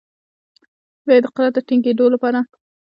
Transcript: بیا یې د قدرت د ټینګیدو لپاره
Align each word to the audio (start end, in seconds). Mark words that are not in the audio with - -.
بیا 1.05 1.15
یې 1.17 1.21
د 1.23 1.25
قدرت 1.35 1.53
د 1.55 1.59
ټینګیدو 1.67 2.05
لپاره 2.13 2.39